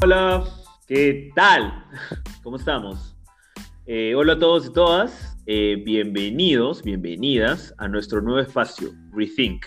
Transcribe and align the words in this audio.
Hola, 0.00 0.44
¿qué 0.86 1.32
tal? 1.34 1.84
¿Cómo 2.44 2.56
estamos? 2.56 3.16
Eh, 3.84 4.14
hola 4.14 4.34
a 4.34 4.38
todos 4.38 4.66
y 4.66 4.72
todas, 4.72 5.36
eh, 5.46 5.82
bienvenidos, 5.84 6.84
bienvenidas 6.84 7.74
a 7.78 7.88
nuestro 7.88 8.22
nuevo 8.22 8.38
espacio, 8.38 8.92
Rethink. 9.10 9.66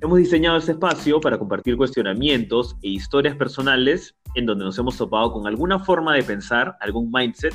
Hemos 0.00 0.18
diseñado 0.18 0.58
este 0.58 0.72
espacio 0.72 1.20
para 1.20 1.38
compartir 1.38 1.76
cuestionamientos 1.76 2.76
e 2.82 2.90
historias 2.90 3.34
personales 3.34 4.16
en 4.36 4.46
donde 4.46 4.64
nos 4.64 4.78
hemos 4.78 4.96
topado 4.96 5.32
con 5.32 5.48
alguna 5.48 5.80
forma 5.80 6.14
de 6.14 6.22
pensar, 6.22 6.76
algún 6.80 7.10
mindset 7.10 7.54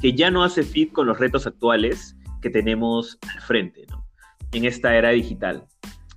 que 0.00 0.14
ya 0.14 0.32
no 0.32 0.42
hace 0.42 0.64
fit 0.64 0.90
con 0.92 1.06
los 1.06 1.20
retos 1.20 1.46
actuales 1.46 2.16
que 2.42 2.50
tenemos 2.50 3.16
al 3.32 3.40
frente, 3.42 3.86
¿no? 3.90 4.04
En 4.50 4.64
esta 4.64 4.96
era 4.96 5.10
digital. 5.10 5.68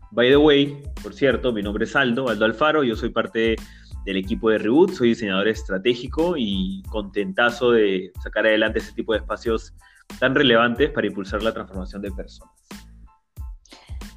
By 0.10 0.30
the 0.30 0.38
way, 0.38 0.82
por 1.04 1.14
cierto, 1.14 1.54
mi 1.54 1.62
nombre 1.62 1.86
es 1.86 1.96
Aldo, 1.96 2.28
Aldo 2.28 2.46
Alfaro, 2.46 2.84
yo 2.84 2.96
soy 2.96 3.10
parte 3.10 3.56
del 4.06 4.18
equipo 4.18 4.50
de 4.50 4.58
Reboot, 4.58 4.94
soy 4.94 5.10
diseñador 5.10 5.48
estratégico 5.48 6.36
y 6.38 6.84
contentazo 6.90 7.72
de 7.72 8.12
sacar 8.24 8.46
adelante 8.46 8.80
este 8.80 8.94
tipo 8.94 9.14
de 9.14 9.20
espacios 9.20 9.74
tan 10.20 10.36
relevantes 10.36 10.90
para 10.92 11.08
impulsar 11.08 11.44
la 11.44 11.54
transformación 11.54 12.02
de 12.02 12.12
personas. 12.12 12.54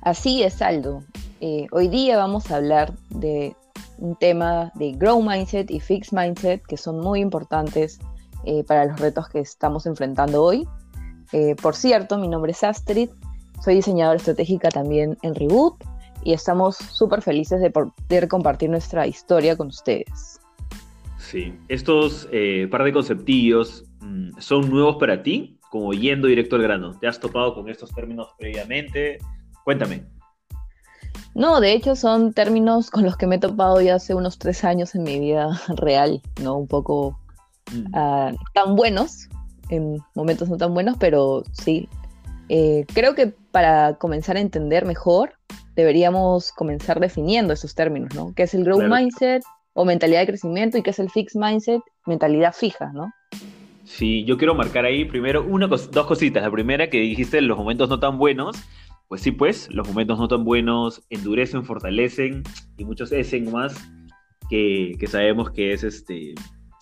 Así 0.00 0.42
es, 0.42 0.60
Aldo. 0.60 1.02
Eh, 1.40 1.66
hoy 1.72 1.88
día 1.88 2.16
vamos 2.16 2.50
a 2.50 2.56
hablar 2.56 2.92
de 3.10 3.56
un 3.98 4.16
tema 4.16 4.72
de 4.74 4.92
Grow 4.92 5.22
Mindset 5.22 5.70
y 5.70 5.80
Fix 5.80 6.12
Mindset 6.12 6.62
que 6.66 6.76
son 6.76 7.00
muy 7.00 7.20
importantes 7.20 8.00
eh, 8.44 8.64
para 8.64 8.86
los 8.86 8.98
retos 9.00 9.28
que 9.28 9.40
estamos 9.40 9.86
enfrentando 9.86 10.42
hoy. 10.42 10.66
Eh, 11.32 11.56
por 11.60 11.74
cierto, 11.74 12.18
mi 12.18 12.28
nombre 12.28 12.52
es 12.52 12.62
Astrid, 12.62 13.10
soy 13.62 13.76
diseñadora 13.76 14.16
estratégica 14.16 14.68
también 14.68 15.16
en 15.22 15.34
Reboot 15.34 15.82
y 16.22 16.32
estamos 16.32 16.76
súper 16.76 17.22
felices 17.22 17.60
de 17.60 17.70
poder 17.70 18.28
compartir 18.28 18.70
nuestra 18.70 19.06
historia 19.06 19.56
con 19.56 19.68
ustedes. 19.68 20.40
Sí, 21.18 21.54
estos 21.68 22.28
eh, 22.32 22.68
par 22.70 22.84
de 22.84 22.92
conceptillos 22.92 23.84
mm, 24.00 24.38
son 24.38 24.70
nuevos 24.70 24.96
para 24.96 25.22
ti, 25.22 25.58
como 25.70 25.92
yendo 25.92 26.28
directo 26.28 26.56
al 26.56 26.62
grano. 26.62 26.98
¿Te 26.98 27.08
has 27.08 27.18
topado 27.18 27.54
con 27.54 27.68
estos 27.68 27.90
términos 27.92 28.28
previamente? 28.38 29.18
Cuéntame. 29.64 30.06
No, 31.34 31.60
de 31.60 31.72
hecho 31.72 31.96
son 31.96 32.32
términos 32.32 32.90
con 32.90 33.04
los 33.04 33.16
que 33.16 33.26
me 33.26 33.36
he 33.36 33.38
topado 33.38 33.80
ya 33.80 33.96
hace 33.96 34.14
unos 34.14 34.38
tres 34.38 34.62
años 34.62 34.94
en 34.94 35.02
mi 35.02 35.18
vida 35.18 35.60
real, 35.76 36.22
¿no? 36.42 36.56
Un 36.56 36.68
poco 36.68 37.18
mm. 37.72 37.86
ah, 37.94 38.32
tan 38.52 38.76
buenos, 38.76 39.28
en 39.68 39.98
momentos 40.14 40.48
no 40.48 40.56
tan 40.56 40.74
buenos, 40.74 40.96
pero 40.98 41.42
sí. 41.52 41.88
Eh, 42.48 42.84
creo 42.92 43.14
que 43.14 43.28
para 43.50 43.94
comenzar 43.94 44.36
a 44.36 44.40
entender 44.40 44.84
mejor, 44.84 45.32
deberíamos 45.74 46.52
comenzar 46.52 47.00
definiendo 47.00 47.52
esos 47.52 47.74
términos, 47.74 48.14
¿no? 48.14 48.32
¿Qué 48.34 48.44
es 48.44 48.54
el 48.54 48.64
growth 48.64 48.84
mindset 48.84 49.42
o 49.72 49.84
mentalidad 49.84 50.20
de 50.20 50.26
crecimiento 50.26 50.78
y 50.78 50.82
qué 50.82 50.90
es 50.90 50.98
el 50.98 51.10
fixed 51.10 51.40
mindset, 51.40 51.80
mentalidad 52.06 52.52
fija, 52.52 52.92
¿no? 52.92 53.12
Sí, 53.84 54.24
yo 54.24 54.38
quiero 54.38 54.54
marcar 54.54 54.84
ahí 54.84 55.04
primero 55.04 55.44
una 55.44 55.66
dos 55.66 56.06
cositas. 56.06 56.42
La 56.42 56.50
primera 56.50 56.88
que 56.88 57.00
dijiste, 57.00 57.40
los 57.40 57.58
momentos 57.58 57.88
no 57.88 58.00
tan 58.00 58.18
buenos. 58.18 58.56
Pues 59.08 59.20
sí, 59.20 59.30
pues, 59.32 59.68
los 59.70 59.86
momentos 59.86 60.18
no 60.18 60.28
tan 60.28 60.44
buenos 60.44 61.02
endurecen, 61.10 61.64
fortalecen 61.64 62.42
y 62.78 62.84
muchos 62.84 63.12
hacen 63.12 63.52
más 63.52 63.76
que, 64.48 64.92
que 64.98 65.06
sabemos 65.06 65.50
que 65.50 65.74
es 65.74 65.84
este, 65.84 66.34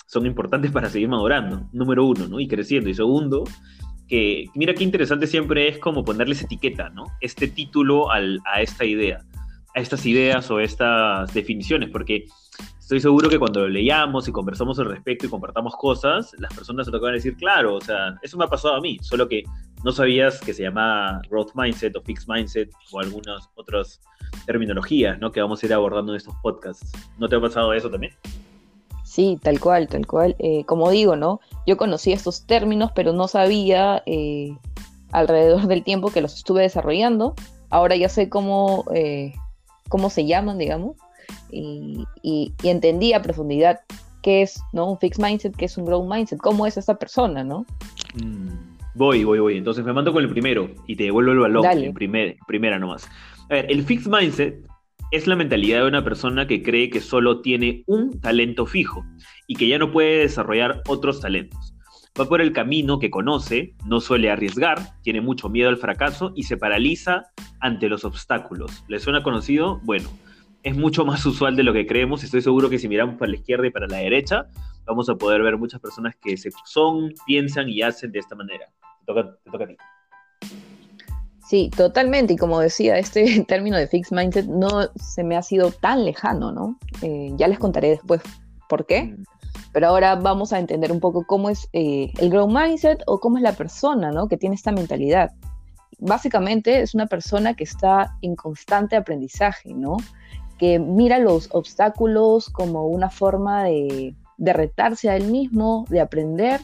son 0.07 0.27
importantes 0.27 0.70
para 0.70 0.89
seguir 0.89 1.09
madurando, 1.09 1.69
número 1.73 2.07
uno, 2.07 2.29
¿no? 2.29 2.39
Y 2.39 2.47
creciendo. 2.47 2.89
Y 2.89 2.95
segundo, 2.95 3.45
mira 4.55 4.74
qué 4.74 4.84
interesante 4.84 5.27
siempre 5.27 5.68
es 5.68 5.78
como 5.78 6.05
ponerles 6.05 6.42
etiqueta, 6.42 6.91
¿no? 6.91 7.06
Este 7.20 7.48
título 7.48 8.10
a 8.10 8.60
esta 8.60 8.84
idea, 8.84 9.24
a 9.74 9.80
estas 9.80 10.05
ideas 10.06 10.50
o 10.50 10.60
estas 10.60 11.32
definiciones, 11.32 11.88
porque 11.91 12.27
estoy 12.78 13.00
seguro 13.00 13.30
que 13.30 13.38
cuando 13.38 13.60
lo 13.60 13.68
leíamos 13.68 14.28
y 14.28 14.33
conversamos 14.33 14.78
al 14.78 14.86
respecto 14.90 15.27
y 15.27 15.30
compartamos 15.30 15.74
cosas, 15.77 16.33
las 16.39 16.52
personas 16.52 16.86
se 16.86 16.92
tocaban 16.92 17.14
decir, 17.14 17.36
claro, 17.36 17.77
o 17.77 17.80
sea, 17.80 18.14
eso 18.22 18.36
me 18.36 18.45
ha 18.45 18.48
pasado 18.48 18.74
a 18.74 18.80
mí, 18.80 18.98
solo 19.01 19.27
que 19.28 19.45
no 19.83 19.92
sabías 19.92 20.40
que 20.40 20.52
se 20.52 20.62
llama 20.64 21.22
growth 21.30 21.52
mindset 21.55 21.96
o 21.96 22.02
fixed 22.02 22.28
mindset 22.28 22.70
o 22.92 23.01
algunas 23.01 23.48
otras 23.55 24.01
terminologías, 24.46 25.18
¿no? 25.18 25.33
Que 25.33 25.40
vamos 25.40 25.62
a 25.62 25.67
ir 25.67 25.72
abordando 25.72 26.12
en 26.12 26.18
estos 26.18 26.34
podcasts. 26.42 26.92
¿No 27.18 27.28
te 27.28 27.36
ha 27.36 27.40
pasado 27.40 27.72
eso 27.72 27.89
también? 27.89 28.12
Sí, 29.12 29.39
tal 29.42 29.61
cual, 29.61 29.89
tal 29.89 30.06
cual. 30.06 30.36
Eh, 30.39 30.64
como 30.64 30.90
digo, 30.90 31.17
¿no? 31.17 31.39
Yo 31.67 31.77
conocí 31.77 32.12
estos 32.12 32.46
términos, 32.46 32.92
pero 32.95 33.12
no 33.12 33.28
sabía 33.28 34.02
eh, 34.06 34.56
alrededor 35.11 35.67
del 35.67 35.84
tiempo 35.84 36.11
que 36.11 36.23
los 36.23 36.33
estuve 36.33 36.62
desarrollando. 36.62 37.34
Ahora 37.68 37.95
ya 37.95 38.08
sé 38.08 38.30
cómo, 38.30 38.86
eh, 38.95 39.34
cómo 39.90 40.08
se 40.08 40.24
llaman, 40.24 40.56
digamos, 40.56 40.96
y, 41.51 42.06
entendí 42.62 43.12
a 43.12 43.20
profundidad 43.20 43.80
qué 44.22 44.40
es 44.40 44.62
¿no? 44.72 44.90
un 44.90 44.98
fixed 44.98 45.22
mindset, 45.22 45.55
qué 45.56 45.67
es 45.67 45.77
un 45.77 45.84
growth 45.84 46.11
mindset, 46.11 46.39
cómo 46.39 46.67
es 46.67 46.78
esta 46.78 46.95
persona, 46.95 47.45
¿no? 47.45 47.67
Mm, 48.14 48.48
voy, 48.95 49.24
voy, 49.24 49.40
voy. 49.40 49.58
Entonces 49.58 49.84
me 49.84 49.92
mando 49.92 50.14
con 50.14 50.22
el 50.22 50.30
primero 50.30 50.70
y 50.86 50.96
te 50.96 51.05
devuelvo 51.05 51.33
el 51.33 51.39
balón 51.39 51.67
en 51.67 51.92
primer, 51.92 52.39
primera 52.46 52.78
nomás. 52.78 53.06
A 53.51 53.56
ver, 53.56 53.70
el 53.70 53.83
fixed 53.83 54.11
mindset 54.11 54.71
es 55.12 55.27
la 55.27 55.36
mentalidad 55.36 55.83
de 55.83 55.89
una 55.89 56.02
persona 56.02 56.46
que 56.46 56.62
cree 56.62 56.89
que 56.89 57.02
solo 57.02 57.42
tiene 57.42 57.84
un 57.86 58.18
talento 58.18 58.64
fijo 58.64 59.05
y 59.46 59.56
que 59.56 59.68
ya 59.68 59.78
no 59.78 59.92
puede 59.92 60.20
desarrollar 60.20 60.83
otros 60.89 61.20
talentos. 61.20 61.74
Va 62.18 62.27
por 62.27 62.40
el 62.40 62.55
camino 62.55 62.98
que 62.98 63.11
conoce, 63.11 63.74
no 63.86 64.01
suele 64.01 64.30
arriesgar, 64.30 64.78
tiene 65.02 65.20
mucho 65.20 65.51
miedo 65.51 65.68
al 65.68 65.77
fracaso 65.77 66.33
y 66.34 66.45
se 66.45 66.56
paraliza 66.56 67.24
ante 67.61 67.90
los 67.90 68.06
obstáculos. 68.06 68.84
¿Le 68.89 69.01
suena 69.01 69.22
conocido? 69.22 69.80
Bueno, 69.84 70.08
es 70.62 70.74
mucho 70.74 71.05
más 71.06 71.24
usual 71.27 71.56
de 71.56 71.62
lo 71.62 71.74
que 71.74 71.86
creemos. 71.86 72.24
Estoy 72.24 72.40
seguro 72.40 72.70
que 72.70 72.78
si 72.78 72.89
miramos 72.89 73.17
para 73.17 73.33
la 73.33 73.36
izquierda 73.36 73.67
y 73.67 73.70
para 73.70 73.89
la 73.89 73.98
derecha, 73.98 74.46
vamos 74.86 75.11
a 75.11 75.17
poder 75.17 75.42
ver 75.42 75.58
muchas 75.58 75.80
personas 75.80 76.17
que 76.17 76.34
son, 76.64 77.12
piensan 77.27 77.68
y 77.68 77.83
hacen 77.83 78.12
de 78.12 78.18
esta 78.18 78.34
manera. 78.34 78.67
Te 79.05 79.12
te 79.12 79.51
toca 79.51 79.64
a 79.64 79.67
ti. 79.67 79.77
Sí, 81.47 81.70
totalmente. 81.77 82.35
Y 82.35 82.36
como 82.36 82.61
decía, 82.61 82.98
este 82.98 83.45
término 83.48 83.77
de 83.77 83.86
fixed 83.86 84.17
mindset 84.17 84.47
no 84.47 84.69
se 84.97 85.25
me 85.25 85.36
ha 85.36 85.42
sido 85.42 85.70
tan 85.70 86.05
lejano, 86.05 86.53
¿no? 86.53 86.79
Eh, 87.03 87.33
ya 87.36 87.48
les 87.48 87.58
contaré 87.58 87.91
después 87.91 88.23
por 88.69 88.86
qué. 88.86 89.05
Mm. 89.05 89.25
Pero 89.73 89.89
ahora 89.89 90.17
vamos 90.17 90.52
a 90.52 90.58
entender 90.58 90.92
un 90.92 91.01
poco 91.01 91.27
cómo 91.27 91.48
es 91.48 91.69
eh, 91.73 92.13
el 92.19 92.31
growth 92.31 92.52
mindset 92.52 93.02
o 93.07 93.20
cómo 93.20 93.39
es 93.39 93.42
la 93.42 93.52
persona, 93.52 94.11
¿no? 94.11 94.29
Que 94.29 94.36
tiene 94.36 94.55
esta 94.55 94.73
mentalidad. 94.73 95.33
Básicamente 95.98 96.83
es 96.83 96.95
una 96.95 97.07
persona 97.07 97.55
que 97.55 97.64
está 97.64 98.17
en 98.23 98.36
constante 98.36 98.97
aprendizaje, 98.97 99.73
¿no? 99.73 99.97
Que 100.58 100.79
mira 100.79 101.19
los 101.19 101.48
obstáculos 101.52 102.51
como 102.51 102.86
una 102.86 103.08
forma 103.08 103.64
de, 103.64 104.14
de 104.36 104.52
retarse 104.52 105.08
a 105.08 105.17
él 105.17 105.29
mismo, 105.29 105.86
de 105.89 106.01
aprender, 106.01 106.61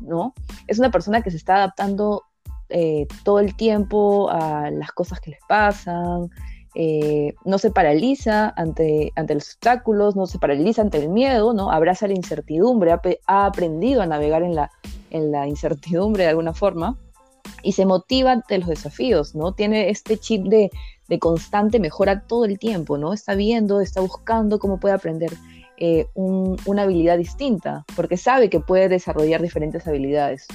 ¿no? 0.00 0.34
Es 0.66 0.78
una 0.78 0.90
persona 0.90 1.22
que 1.22 1.30
se 1.30 1.36
está 1.36 1.56
adaptando 1.56 2.24
eh, 2.70 3.06
todo 3.24 3.40
el 3.40 3.54
tiempo 3.56 4.30
a 4.30 4.70
las 4.70 4.92
cosas 4.92 5.20
que 5.20 5.30
les 5.30 5.40
pasan, 5.48 6.30
eh, 6.74 7.34
no 7.44 7.58
se 7.58 7.70
paraliza 7.70 8.52
ante, 8.56 9.12
ante 9.16 9.34
los 9.34 9.48
obstáculos, 9.48 10.14
no 10.14 10.26
se 10.26 10.38
paraliza 10.38 10.82
ante 10.82 10.98
el 10.98 11.08
miedo, 11.08 11.52
¿no? 11.52 11.72
abraza 11.72 12.06
la 12.06 12.14
incertidumbre, 12.14 12.92
ha, 13.26 13.46
aprendido 13.46 14.02
a 14.02 14.06
navegar 14.06 14.42
en 14.42 14.54
la, 14.54 14.70
en 15.10 15.32
la 15.32 15.48
incertidumbre 15.48 16.24
de 16.24 16.30
alguna 16.30 16.54
forma 16.54 16.96
y 17.62 17.72
se 17.72 17.86
motiva 17.86 18.32
ante 18.32 18.58
los 18.58 18.68
desafíos, 18.68 19.34
¿no? 19.34 19.52
Tiene 19.52 19.90
este 19.90 20.16
chip 20.16 20.46
de, 20.46 20.70
de 21.08 21.18
constante 21.18 21.80
mejora 21.80 22.22
todo 22.26 22.44
el 22.44 22.58
tiempo, 22.58 22.96
¿no? 22.96 23.12
Está 23.12 23.34
viendo, 23.34 23.80
está 23.80 24.00
buscando 24.00 24.58
cómo 24.58 24.78
puede 24.78 24.94
aprender 24.94 25.32
eh, 25.82 26.06
una 26.14 26.82
habilidad 26.82 27.16
distinta, 27.16 27.84
porque 27.96 28.16
sabe 28.16 28.50
que 28.50 28.60
puede 28.60 28.88
desarrollar 28.88 29.42
diferentes 29.42 29.86
habilidades. 29.86 30.46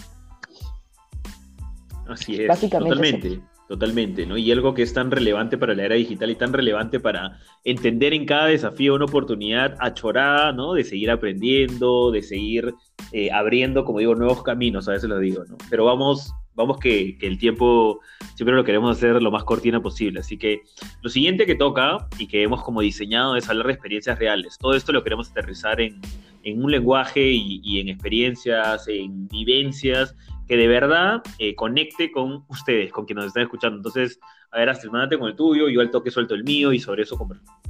Así 2.08 2.36
es, 2.42 2.60
totalmente, 2.60 3.42
totalmente, 3.68 4.26
¿no? 4.26 4.38
Y 4.38 4.52
algo 4.52 4.74
que 4.74 4.84
es 4.84 4.94
tan 4.94 5.10
relevante 5.10 5.58
para 5.58 5.74
la 5.74 5.86
era 5.86 5.96
digital 5.96 6.29
y 6.29 6.35
tan 6.35 6.53
relevante 6.53 7.00
para 7.00 7.40
entender 7.64 8.14
en 8.14 8.26
cada 8.26 8.47
desafío 8.47 8.96
una 8.96 9.06
oportunidad 9.06 9.76
achorada, 9.79 10.52
¿no? 10.52 10.74
De 10.74 10.84
seguir 10.84 11.09
aprendiendo, 11.09 12.12
de 12.12 12.22
seguir 12.22 12.74
eh, 13.12 13.32
abriendo, 13.32 13.85
como 13.85 14.00
digo, 14.00 14.16
nuevos 14.16 14.44
caminos, 14.44 14.88
a 14.88 14.91
veces 14.91 15.09
lo 15.09 15.18
digo, 15.18 15.44
¿no? 15.46 15.58
Pero 15.70 15.85
vamos, 15.85 16.32
vamos 16.53 16.78
que, 16.78 17.18
que, 17.18 17.26
el 17.26 17.40
tiempo 17.40 18.00
siempre 18.35 18.56
lo 18.56 18.64
queremos 18.64 18.96
hacer 18.96 19.22
lo 19.22 19.32
más 19.32 19.44
cortina 19.44 19.82
posible. 19.82 20.20
Así 20.20 20.38
que 20.38 20.62
lo 21.02 21.09
siguiente 21.09 21.47
que 21.47 21.56
toca 21.56 22.08
y 22.20 22.28
que 22.28 22.44
hemos 22.44 22.64
como 22.64 22.82
diseñado 22.82 23.35
es 23.35 23.50
hablar 23.50 23.68
de 23.68 23.74
experiencias 23.74 24.20
reales. 24.20 24.58
Todo 24.59 24.76
esto 24.76 24.91
lo 24.91 25.03
queremos 25.03 25.32
aterrizar 25.32 25.82
en, 25.82 26.00
en 26.44 26.64
un 26.64 26.72
lenguaje 26.72 27.32
y, 27.32 27.62
y, 27.64 27.79
en 27.79 27.90
experiencias, 27.90 28.88
en 28.88 29.28
vivencias 29.28 30.16
que 30.47 30.58
de 30.58 30.68
verdad 30.68 31.22
eh, 31.40 31.56
conecte 31.56 32.12
con 32.12 32.46
ustedes, 32.50 32.92
con 32.92 33.06
quienes 33.06 33.24
nos 33.24 33.30
están 33.30 33.44
escuchando. 33.44 33.78
Entonces, 33.78 34.20
a 34.52 34.59
ver, 34.59 34.72
mándate 34.92 35.18
con 35.18 35.30
el 35.30 35.36
tuyo, 35.36 35.70
yo 35.70 35.82
al 35.82 35.92
toque 35.92 36.12
suelto 36.12 36.36
el 36.36 36.44
mío 36.44 36.72
y 36.72 36.80
sobre 36.80 37.03
eso 37.03 37.18
conversamos. 37.18 37.62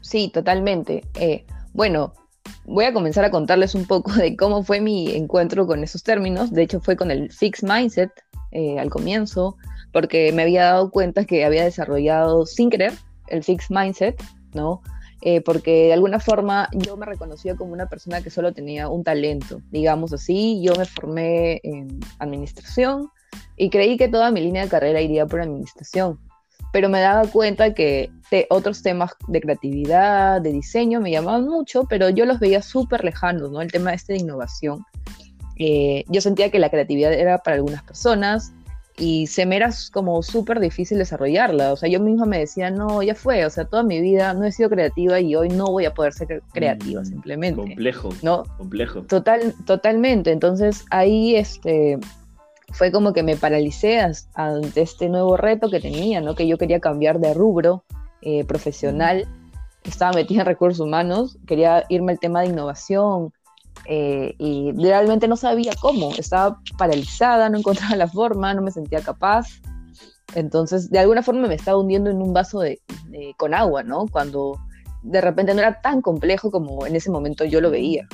Sí, 0.00 0.30
totalmente. 0.32 1.02
Eh, 1.14 1.46
bueno, 1.72 2.12
voy 2.64 2.84
a 2.84 2.92
comenzar 2.92 3.24
a 3.24 3.30
contarles 3.30 3.74
un 3.74 3.86
poco 3.86 4.12
de 4.12 4.36
cómo 4.36 4.62
fue 4.62 4.80
mi 4.80 5.14
encuentro 5.14 5.66
con 5.66 5.82
esos 5.82 6.02
términos. 6.02 6.52
De 6.52 6.62
hecho, 6.62 6.80
fue 6.80 6.96
con 6.96 7.10
el 7.10 7.30
fixed 7.30 7.68
mindset 7.68 8.10
eh, 8.50 8.78
al 8.78 8.90
comienzo, 8.90 9.56
porque 9.92 10.32
me 10.32 10.42
había 10.42 10.64
dado 10.64 10.90
cuenta 10.90 11.24
que 11.24 11.44
había 11.44 11.64
desarrollado 11.64 12.44
sin 12.46 12.68
querer 12.68 12.92
el 13.28 13.42
fixed 13.42 13.74
mindset, 13.74 14.22
¿no? 14.52 14.82
Eh, 15.24 15.40
porque 15.40 15.86
de 15.86 15.92
alguna 15.92 16.18
forma 16.18 16.68
yo 16.72 16.96
me 16.96 17.06
reconocía 17.06 17.54
como 17.54 17.72
una 17.72 17.86
persona 17.86 18.20
que 18.22 18.30
solo 18.30 18.52
tenía 18.52 18.88
un 18.88 19.04
talento, 19.04 19.62
digamos 19.70 20.12
así. 20.12 20.60
Yo 20.64 20.74
me 20.74 20.84
formé 20.84 21.60
en 21.62 22.00
administración 22.18 23.08
y 23.56 23.70
creí 23.70 23.96
que 23.96 24.08
toda 24.08 24.32
mi 24.32 24.40
línea 24.40 24.64
de 24.64 24.68
carrera 24.68 25.00
iría 25.00 25.24
por 25.24 25.40
administración, 25.40 26.18
pero 26.72 26.88
me 26.88 27.00
daba 27.00 27.24
cuenta 27.28 27.72
que 27.72 28.10
otros 28.50 28.82
temas 28.82 29.12
de 29.28 29.40
creatividad, 29.40 30.40
de 30.40 30.50
diseño 30.50 31.00
me 31.00 31.12
llamaban 31.12 31.46
mucho, 31.46 31.84
pero 31.84 32.08
yo 32.08 32.26
los 32.26 32.40
veía 32.40 32.60
súper 32.60 33.04
lejanos, 33.04 33.52
¿no? 33.52 33.60
El 33.60 33.70
tema 33.70 33.94
este 33.94 34.14
de 34.14 34.20
innovación. 34.20 34.84
Eh, 35.56 36.04
yo 36.08 36.20
sentía 36.20 36.50
que 36.50 36.58
la 36.58 36.70
creatividad 36.70 37.12
era 37.12 37.38
para 37.38 37.56
algunas 37.56 37.84
personas, 37.84 38.52
y 38.98 39.26
se 39.26 39.46
me 39.46 39.56
era 39.56 39.70
como 39.92 40.22
súper 40.22 40.60
difícil 40.60 40.98
desarrollarla. 40.98 41.72
O 41.72 41.76
sea, 41.76 41.88
yo 41.88 42.00
misma 42.00 42.26
me 42.26 42.38
decía, 42.38 42.70
no, 42.70 43.02
ya 43.02 43.14
fue, 43.14 43.44
o 43.46 43.50
sea, 43.50 43.64
toda 43.64 43.82
mi 43.82 44.00
vida 44.00 44.34
no 44.34 44.44
he 44.44 44.52
sido 44.52 44.68
creativa 44.68 45.18
y 45.20 45.34
hoy 45.34 45.48
no 45.48 45.66
voy 45.66 45.86
a 45.86 45.94
poder 45.94 46.12
ser 46.12 46.42
creativa 46.52 47.00
mm, 47.00 47.06
simplemente. 47.06 47.60
Complejo. 47.60 48.10
¿No? 48.22 48.44
Complejo. 48.58 49.02
Total, 49.02 49.54
totalmente. 49.64 50.30
Entonces 50.30 50.84
ahí 50.90 51.36
este, 51.36 51.98
fue 52.72 52.92
como 52.92 53.12
que 53.12 53.22
me 53.22 53.36
paralicé 53.36 54.00
ante 54.34 54.82
este 54.82 55.08
nuevo 55.08 55.36
reto 55.36 55.70
que 55.70 55.80
tenía, 55.80 56.20
¿no? 56.20 56.34
Que 56.34 56.46
yo 56.46 56.58
quería 56.58 56.80
cambiar 56.80 57.18
de 57.18 57.32
rubro 57.34 57.84
eh, 58.20 58.44
profesional. 58.44 59.26
Mm. 59.26 59.88
Estaba 59.88 60.12
metida 60.12 60.42
en 60.42 60.46
recursos 60.46 60.80
humanos, 60.80 61.38
quería 61.46 61.84
irme 61.88 62.12
al 62.12 62.20
tema 62.20 62.42
de 62.42 62.48
innovación, 62.48 63.32
eh, 63.86 64.34
y 64.38 64.72
realmente 64.72 65.28
no 65.28 65.36
sabía 65.36 65.72
cómo, 65.80 66.12
estaba 66.14 66.60
paralizada, 66.78 67.48
no 67.48 67.58
encontraba 67.58 67.96
la 67.96 68.08
forma, 68.08 68.54
no 68.54 68.62
me 68.62 68.70
sentía 68.70 69.00
capaz. 69.00 69.48
Entonces, 70.34 70.90
de 70.90 70.98
alguna 70.98 71.22
forma 71.22 71.48
me 71.48 71.54
estaba 71.54 71.78
hundiendo 71.78 72.10
en 72.10 72.22
un 72.22 72.32
vaso 72.32 72.60
de, 72.60 72.80
con 73.36 73.54
agua, 73.54 73.82
¿no? 73.82 74.06
Cuando 74.06 74.58
de 75.02 75.20
repente 75.20 75.52
no 75.52 75.60
era 75.60 75.80
tan 75.80 76.00
complejo 76.00 76.50
como 76.50 76.86
en 76.86 76.96
ese 76.96 77.10
momento 77.10 77.44
yo 77.44 77.60
lo 77.60 77.70
veía. 77.70 78.08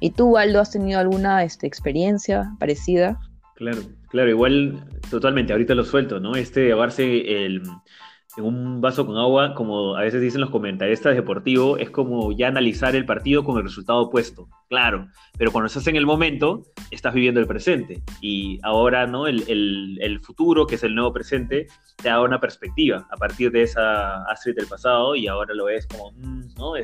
¿Y 0.00 0.10
tú, 0.10 0.36
Aldo, 0.36 0.60
has 0.60 0.70
tenido 0.70 0.98
alguna 0.98 1.44
este, 1.44 1.66
experiencia 1.66 2.52
parecida? 2.58 3.20
Claro, 3.56 3.82
claro, 4.08 4.30
igual 4.30 4.84
totalmente, 5.10 5.52
ahorita 5.52 5.74
lo 5.74 5.84
suelto, 5.84 6.18
¿no? 6.18 6.34
Este 6.34 6.64
llevarse 6.64 7.44
el, 7.44 7.62
en 8.36 8.44
un 8.44 8.80
vaso 8.80 9.06
con 9.06 9.16
agua, 9.16 9.54
como 9.54 9.96
a 9.96 10.02
veces 10.02 10.20
dicen 10.20 10.40
los 10.40 10.50
comentaristas 10.50 11.14
deportivos, 11.14 11.78
es 11.80 11.90
como 11.90 12.32
ya 12.32 12.48
analizar 12.48 12.96
el 12.96 13.04
partido 13.04 13.44
con 13.44 13.58
el 13.58 13.64
resultado 13.64 14.00
opuesto, 14.00 14.48
claro, 14.68 15.08
pero 15.36 15.52
cuando 15.52 15.66
estás 15.66 15.86
en 15.86 15.96
el 15.96 16.06
momento, 16.06 16.62
estás 16.90 17.12
viviendo 17.12 17.40
el 17.40 17.46
presente 17.46 18.02
y 18.20 18.58
ahora, 18.62 19.06
¿no? 19.06 19.26
El, 19.26 19.44
el, 19.48 20.20
futuro, 20.20 20.66
que 20.66 20.76
es 20.76 20.82
el 20.82 20.94
nuevo 20.94 21.12
presente, 21.12 21.66
te 21.96 22.08
da 22.08 22.22
una 22.22 22.40
perspectiva 22.40 23.06
a 23.10 23.16
partir 23.16 23.50
de 23.50 23.62
esa 23.62 24.22
Astrid 24.24 24.56
del 24.56 24.66
pasado 24.66 25.14
y 25.14 25.26
ahora 25.26 25.54
lo 25.54 25.66
ves 25.66 25.86
como, 25.86 26.12
mm, 26.12 26.54
¿no? 26.56 26.74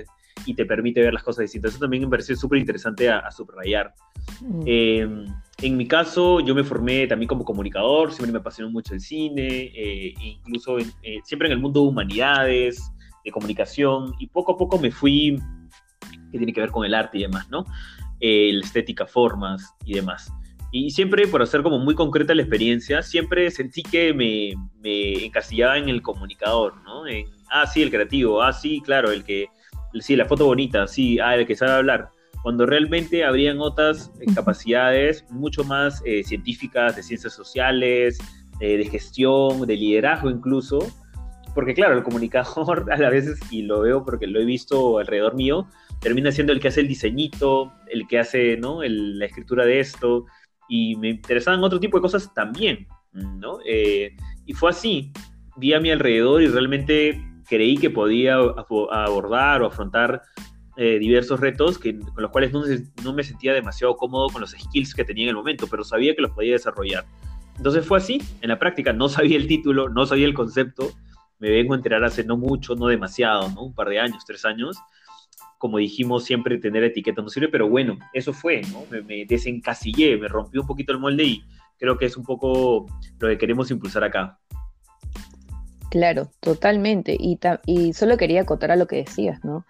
Y 0.47 0.55
te 0.55 0.65
permite 0.65 1.01
ver 1.01 1.13
las 1.13 1.23
cosas 1.23 1.43
distintas. 1.43 1.73
Eso 1.73 1.81
también 1.81 2.03
me 2.05 2.09
pareció 2.09 2.37
súper 2.37 2.59
interesante 2.59 3.09
a, 3.11 3.31
subrayar. 3.31 3.95
Mm. 4.41 4.63
Em, 4.67 5.27
en 5.63 5.77
mi 5.77 5.87
caso, 5.87 6.41
yo 6.41 6.55
me 6.55 6.65
formé 6.65 7.07
también 7.07 7.29
como 7.29 7.45
comunicador, 7.45 8.13
siempre 8.13 8.33
me 8.33 8.39
apasionó 8.39 8.71
mucho 8.71 8.95
el 8.95 9.01
cine, 9.01 9.73
eh, 9.75 10.15
incluso 10.23 10.79
eh, 10.79 11.19
siempre 11.25 11.49
en 11.49 11.53
el 11.53 11.59
mundo 11.59 11.83
de 11.83 11.89
humanidades, 11.89 12.93
de 13.25 13.31
comunicación, 13.31 14.15
y 14.19 14.29
poco 14.29 14.53
a 14.53 14.57
poco 14.57 14.79
me 14.79 14.91
fui, 14.91 15.39
que 16.31 16.39
tiene 16.39 16.53
que 16.53 16.61
ver 16.61 16.71
con 16.71 16.85
el 16.85 16.95
arte 16.95 17.19
y 17.19 17.23
demás, 17.23 17.49
¿no? 17.51 17.65
Eh, 18.21 18.51
la 18.53 18.65
estética, 18.65 19.07
formas 19.07 19.75
y 19.85 19.95
demás. 19.95 20.33
Y 20.71 20.91
siempre, 20.91 21.27
por 21.27 21.41
hacer 21.43 21.63
como 21.63 21.79
muy 21.79 21.95
concreta 21.95 22.35
la 22.35 22.43
experiencia, 22.43 23.03
siempre 23.03 23.51
sentí 23.51 23.83
que 23.83 24.13
me, 24.13 24.53
me 24.81 25.25
encasillaba 25.25 25.79
en 25.79 25.89
el 25.89 26.03
comunicador, 26.03 26.77
¿no? 26.83 27.07
En, 27.07 27.27
ah, 27.51 27.67
sí, 27.67 27.83
el 27.83 27.91
creativo, 27.91 28.43
ah, 28.43 28.53
sí, 28.53 28.81
claro, 28.85 29.11
el 29.11 29.25
que 29.25 29.49
sí, 30.01 30.17
la 30.17 30.27
foto 30.27 30.47
bonita, 30.47 30.87
sí, 30.87 31.19
ah, 31.19 31.35
el 31.35 31.47
que 31.47 31.57
sabe 31.57 31.73
hablar, 31.73 32.11
cuando 32.43 32.67
realmente 32.67 33.25
habrían 33.25 33.61
otras 33.61 34.13
eh, 34.21 34.27
capacidades 34.35 35.25
mucho 35.31 35.65
más 35.65 36.03
eh, 36.05 36.23
científicas, 36.25 36.97
de 36.97 37.03
ciencias 37.03 37.33
sociales, 37.33 38.19
eh, 38.61 38.77
de 38.77 38.85
gestión, 38.85 39.67
de 39.67 39.77
liderazgo 39.77 40.31
incluso, 40.31 40.79
porque 41.55 41.75
claro, 41.75 41.97
el 41.97 42.05
comunicador 42.05 42.87
a 42.93 42.97
la 42.97 43.11
veces, 43.11 43.41
y 43.51 43.63
lo 43.63 43.81
veo 43.81 44.05
porque 44.05 44.27
lo 44.27 44.41
he 44.41 44.45
visto 44.45 44.99
alrededor 44.99 45.35
mío, 45.35 45.69
termina 46.01 46.31
siendo 46.31 46.53
el 46.53 46.61
que 46.61 46.69
hace 46.69 46.81
el 46.81 46.89
diseñito, 46.89 47.73
el 47.89 48.07
que 48.07 48.19
hace 48.19 48.57
¿no? 48.57 48.83
la 48.83 49.27
escritura 49.27 49.65
de 49.65 49.81
esto, 49.81 50.27
y 50.69 50.97
me 50.97 51.11
interesaban 51.11 51.63
otro 51.65 51.81
tipo 51.81 51.99
de 51.99 52.03
cosas 52.03 52.33
también, 52.35 52.87
¿no? 53.13 53.59
y 53.65 54.53
fue 54.53 54.71
así, 54.71 55.13
vi 55.57 55.73
a 55.73 55.81
mi 55.81 55.91
alrededor 55.91 56.43
y 56.43 56.47
realmente 56.47 57.28
creí 57.49 57.77
que 57.77 57.91
podía 57.91 58.37
abordar 58.37 59.63
o 59.63 59.67
afrontar 59.67 60.23
eh, 60.77 60.99
diversos 60.99 61.41
retos 61.41 61.79
que, 61.79 61.99
con 61.99 62.23
los 62.23 62.31
cuales 62.31 62.53
no, 62.53 63.13
me 63.13 63.25
sentía 63.25 63.53
demasiado 63.53 63.97
cómodo 63.97 64.29
con 64.29 64.41
los 64.41 64.53
skills 64.53 64.95
que 64.95 65.05
tenía 65.05 65.25
en 65.25 65.31
el 65.31 65.37
momento, 65.37 65.67
pero 65.67 65.83
sabía 65.83 66.15
que 66.15 66.23
los 66.23 66.31
podía 66.31 66.53
desarrollar. 66.53 67.05
Entonces 67.57 67.85
fue 67.85 67.99
así, 67.99 68.23
en 68.43 68.49
la 68.49 68.59
práctica 68.59 68.93
no 68.93 69.09
sabía 69.09 69.37
el 69.37 69.49
título, 69.49 69.89
no 69.89 70.07
sabía 70.07 70.27
el 70.27 70.35
concepto, 70.35 70.93
me 71.41 71.51
vengo 71.51 71.75
a 71.75 71.77
enterar 71.77 72.05
hace 72.05 72.23
no 72.23 72.37
mucho, 72.37 72.77
no 72.77 72.87
demasiado, 72.87 73.51
¿no? 73.51 73.65
un 73.65 73.75
par 73.75 73.89
de 73.89 73.99
años, 73.99 74.25
tres 74.25 74.45
años. 74.45 74.77
Como 75.59 75.79
dijimos, 75.79 76.25
siempre 76.25 76.59
tener 76.59 76.85
etiqueta 76.85 77.23
no 77.23 77.29
sirve, 77.29 77.49
pero 77.49 77.69
bueno, 77.69 77.99
eso 78.13 78.33
fue, 78.33 78.63
¿no? 78.73 78.85
me, 78.91 79.03
me 79.03 79.25
desencasillé, 79.25 80.17
me 80.17 80.29
rompió 80.29 80.61
un 80.61 80.69
poquito 80.69 80.93
el 80.93 81.01
molde 81.01 81.25
y 81.25 81.45
creo 81.77 81.99
que 81.99 82.07
es 82.07 82.17
un 82.17 82.25
poco 82.25 82.87
lo 83.19 83.29
que 83.29 83.39
queremos 83.39 83.71
impulsar 83.73 84.05
acá. 84.05 84.39
Claro, 85.91 86.31
totalmente. 86.41 87.17
Y, 87.19 87.39
y 87.67 87.93
solo 87.93 88.17
quería 88.17 88.43
acotar 88.43 88.71
a 88.71 88.77
lo 88.77 88.87
que 88.87 88.97
decías, 88.97 89.43
¿no? 89.45 89.65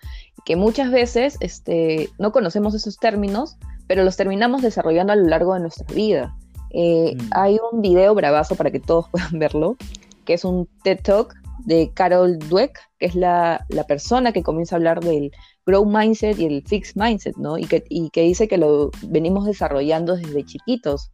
Que 0.45 0.57
muchas 0.57 0.91
veces 0.91 1.37
este, 1.41 2.09
no 2.19 2.33
conocemos 2.33 2.75
esos 2.75 2.99
términos, 2.99 3.57
pero 3.87 4.05
los 4.05 4.17
terminamos 4.17 4.63
desarrollando 4.63 5.13
a 5.13 5.17
lo 5.17 5.27
largo 5.27 5.55
de 5.55 5.61
nuestra 5.61 5.87
vida. 5.95 6.35
Eh, 6.71 7.17
mm. 7.17 7.31
Hay 7.33 7.59
un 7.73 7.83
video 7.83 8.15
bravazo 8.15 8.57
para 8.57 8.71
que 8.71 8.81
todos 8.81 9.09
puedan 9.11 9.39
verlo, 9.39 9.77
que 10.25 10.35
es 10.35 10.45
un 10.45 10.69
TED 10.83 11.01
Talk 11.03 11.35
de 11.65 11.91
Carol 11.95 12.39
Dweck, 12.39 12.79
que 12.99 13.07
es 13.07 13.15
la, 13.15 13.65
persona 13.87 14.33
que 14.33 14.43
comienza 14.43 14.75
a 14.75 14.79
hablar 14.79 15.01
del 15.01 15.31
Grow 15.67 15.85
Mindset 15.85 16.39
y 16.39 16.47
el 16.47 16.63
Fixed 16.67 16.95
Mindset, 16.97 17.37
¿no? 17.37 17.59
Y 17.59 17.65
que, 17.67 17.85
y 17.89 18.11
que 18.11 18.23
dice 18.23 18.49
que 18.49 18.59
lo 18.59 18.91
venimos 19.03 19.45
desarrollando 19.45 20.17
desde 20.17 20.45
chiquitos 20.45 21.11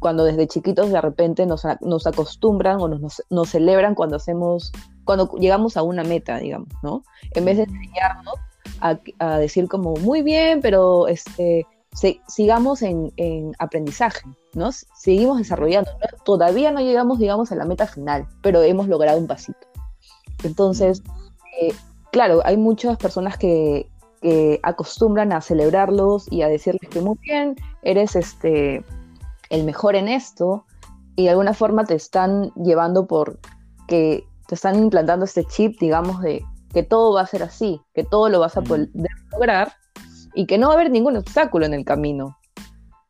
cuando 0.00 0.24
desde 0.24 0.46
chiquitos 0.46 0.90
de 0.90 1.00
repente 1.00 1.46
nos, 1.46 1.62
nos 1.80 2.06
acostumbran 2.06 2.80
o 2.80 2.88
nos, 2.88 3.22
nos, 3.30 3.48
celebran 3.48 3.94
cuando 3.94 4.16
hacemos, 4.16 4.72
cuando 5.04 5.30
llegamos 5.38 5.76
a 5.76 5.82
una 5.82 6.04
meta, 6.04 6.38
digamos, 6.38 6.68
¿no? 6.82 7.02
En 7.32 7.44
vez 7.44 7.56
de 7.56 7.64
enseñarnos 7.64 8.34
a, 8.80 8.98
a 9.18 9.38
decir 9.38 9.68
como, 9.68 9.94
muy 9.96 10.22
bien, 10.22 10.60
pero 10.60 11.08
este, 11.08 11.66
sigamos 12.26 12.82
en, 12.82 13.12
en, 13.16 13.52
aprendizaje, 13.58 14.22
¿no? 14.54 14.70
Seguimos 14.72 15.38
desarrollando. 15.38 15.90
Todavía 16.24 16.70
no 16.70 16.80
llegamos, 16.80 17.18
digamos, 17.18 17.52
a 17.52 17.56
la 17.56 17.64
meta 17.64 17.86
final, 17.86 18.26
pero 18.42 18.62
hemos 18.62 18.88
logrado 18.88 19.18
un 19.18 19.26
pasito. 19.26 19.58
Entonces, 20.44 21.02
eh, 21.60 21.72
claro, 22.12 22.42
hay 22.44 22.56
muchas 22.56 22.98
personas 22.98 23.38
que, 23.38 23.88
que 24.20 24.60
acostumbran 24.62 25.32
a 25.32 25.40
celebrarlos 25.40 26.30
y 26.30 26.42
a 26.42 26.48
decirles 26.48 26.88
que 26.90 27.00
muy 27.00 27.16
bien, 27.22 27.56
eres 27.82 28.16
este 28.16 28.84
el 29.50 29.64
mejor 29.64 29.96
en 29.96 30.08
esto 30.08 30.64
y 31.16 31.24
de 31.24 31.30
alguna 31.30 31.54
forma 31.54 31.84
te 31.84 31.94
están 31.94 32.52
llevando 32.54 33.06
por 33.06 33.38
que 33.88 34.26
te 34.46 34.54
están 34.54 34.76
implantando 34.76 35.24
este 35.24 35.44
chip, 35.44 35.78
digamos, 35.80 36.20
de 36.20 36.44
que 36.72 36.82
todo 36.82 37.14
va 37.14 37.22
a 37.22 37.26
ser 37.26 37.42
así, 37.42 37.80
que 37.94 38.04
todo 38.04 38.28
lo 38.28 38.40
vas 38.40 38.56
a 38.56 38.62
poder 38.62 38.90
lograr 39.32 39.72
y 40.34 40.46
que 40.46 40.58
no 40.58 40.68
va 40.68 40.74
a 40.74 40.76
haber 40.76 40.90
ningún 40.90 41.16
obstáculo 41.16 41.66
en 41.66 41.74
el 41.74 41.84
camino. 41.84 42.36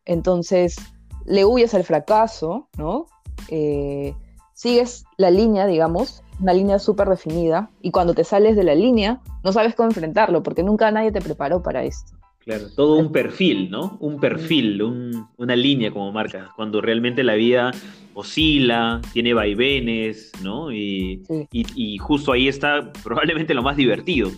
Entonces, 0.05 0.77
le 1.25 1.45
huyes 1.45 1.75
al 1.75 1.85
fracaso, 1.85 2.69
¿no? 2.79 3.07
Eh, 3.49 4.15
sigues 4.55 5.05
la 5.17 5.31
línea, 5.31 5.67
digamos, 5.67 6.23
una 6.41 6.53
línea 6.53 6.79
súper 6.79 7.09
definida, 7.09 7.71
y 7.81 7.91
cuando 7.91 8.15
te 8.15 8.25
sales 8.25 8.57
de 8.57 8.65
la 8.65 8.75
línea, 8.75 9.21
no 9.43 9.53
sabes 9.53 9.75
cómo 9.75 9.89
enfrentarlo, 9.89 10.43
porque 10.43 10.63
nunca 10.63 10.91
nadie 10.91 11.13
te 11.13 11.21
preparó 11.21 11.63
para 11.63 11.83
esto. 11.83 12.17
Claro, 12.47 12.67
todo 12.77 12.95
un 12.99 13.11
perfil, 13.11 13.73
¿no? 13.73 13.99
Un 13.99 14.21
perfil, 14.21 14.81
una 15.37 15.57
línea 15.57 15.91
como 15.91 16.13
marca, 16.13 16.53
cuando 16.55 16.81
realmente 16.81 17.25
la 17.25 17.35
vida 17.35 17.73
oscila, 18.15 19.01
tiene 19.13 19.35
vaivenes, 19.35 20.31
¿no? 20.45 20.71
Y, 20.71 21.25
justo 21.99 22.31
ahí 22.31 22.47
está 22.47 22.93
probablemente 23.03 23.53
lo 23.53 23.65
más 23.65 23.77
divertido, 23.77 24.31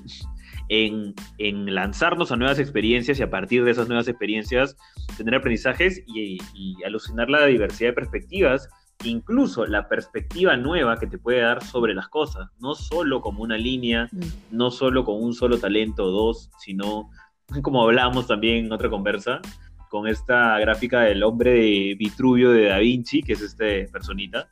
en, 0.70 1.14
lanzarnos 1.38 2.32
a 2.32 2.36
nuevas 2.36 2.58
experiencias 2.58 3.20
y 3.20 3.22
a 3.22 3.28
partir 3.28 3.62
de 3.62 3.72
esas 3.72 3.88
nuevas 3.88 4.08
experiencias 4.08 4.74
tener 5.18 5.34
aprendizajes 5.34 6.02
y, 6.06 6.38
alucinar 6.86 7.28
la 7.28 7.44
diversidad 7.44 7.90
de 7.90 7.92
perspectivas, 7.94 8.70
incluso 9.04 9.66
la 9.66 9.86
perspectiva 9.86 10.56
nueva 10.56 10.96
que 10.96 11.08
te 11.08 11.18
puede 11.18 11.40
dar 11.40 11.62
sobre 11.62 11.92
las 11.92 12.08
cosas, 12.08 12.48
no 12.58 12.74
solo 12.74 13.20
como 13.20 13.42
una 13.42 13.58
línea, 13.58 14.08
mm. 14.10 14.56
no 14.56 14.70
solo 14.70 15.04
con 15.04 15.22
un 15.22 15.34
solo 15.34 15.58
talento 15.58 16.04
o 16.04 16.10
dos, 16.10 16.50
sino 16.58 17.10
como 17.62 17.82
hablábamos 17.82 18.26
también 18.26 18.66
en 18.66 18.72
otra 18.72 18.88
conversa, 18.88 19.40
con 19.88 20.06
esta 20.06 20.58
gráfica 20.58 21.00
del 21.00 21.22
hombre 21.22 21.52
de 21.52 21.96
Vitruvio 21.98 22.50
de 22.50 22.66
Da 22.66 22.78
Vinci, 22.78 23.22
que 23.22 23.32
es 23.32 23.40
este 23.40 23.88
personita, 23.88 24.48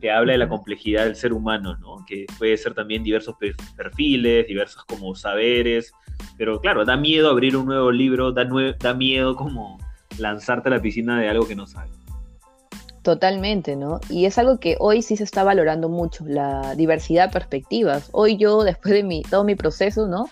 te 0.00 0.10
habla 0.10 0.32
de 0.32 0.38
la 0.38 0.48
complejidad 0.48 1.04
del 1.04 1.14
ser 1.14 1.32
humano, 1.32 1.76
¿no? 1.76 2.04
Que 2.06 2.26
puede 2.38 2.56
ser 2.56 2.74
también 2.74 3.02
diversos 3.04 3.36
perfiles, 3.76 4.46
diversos 4.48 4.84
como 4.84 5.14
saberes, 5.14 5.92
pero 6.36 6.60
claro, 6.60 6.84
da 6.84 6.96
miedo 6.96 7.30
abrir 7.30 7.56
un 7.56 7.66
nuevo 7.66 7.92
libro, 7.92 8.32
da, 8.32 8.48
da 8.80 8.94
miedo 8.94 9.36
como 9.36 9.78
lanzarte 10.18 10.68
a 10.68 10.72
la 10.72 10.82
piscina 10.82 11.20
de 11.20 11.28
algo 11.28 11.46
que 11.46 11.54
no 11.54 11.66
sabes. 11.66 11.92
Totalmente, 13.02 13.76
¿no? 13.76 14.00
Y 14.10 14.26
es 14.26 14.38
algo 14.38 14.58
que 14.58 14.76
hoy 14.78 15.02
sí 15.02 15.16
se 15.16 15.24
está 15.24 15.44
valorando 15.44 15.88
mucho, 15.88 16.24
la 16.26 16.74
diversidad 16.74 17.28
de 17.28 17.32
perspectivas. 17.32 18.08
Hoy 18.12 18.36
yo, 18.36 18.62
después 18.62 18.92
de 18.92 19.02
mi, 19.02 19.22
todo 19.22 19.44
mi 19.44 19.54
proceso, 19.54 20.06
¿no? 20.06 20.28